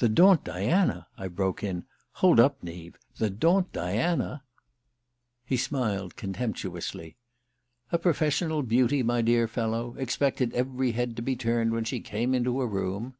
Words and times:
"The 0.00 0.10
Daunt 0.10 0.44
Diana!" 0.44 1.06
I 1.16 1.28
broke 1.28 1.64
in. 1.64 1.86
"Hold 2.20 2.38
up, 2.38 2.62
Neave 2.62 2.96
the 3.16 3.30
Daunt 3.30 3.72
Diana?" 3.72 4.44
He 5.46 5.56
smiled 5.56 6.14
contemptuously. 6.14 7.16
"A 7.90 7.96
professional 7.96 8.62
beauty, 8.62 9.02
my 9.02 9.22
dear 9.22 9.48
fellow 9.48 9.94
expected 9.96 10.52
every 10.52 10.92
head 10.92 11.16
to 11.16 11.22
be 11.22 11.36
turned 11.36 11.72
when 11.72 11.84
she 11.84 12.00
came 12.00 12.34
into 12.34 12.60
a 12.60 12.66
room." 12.66 13.14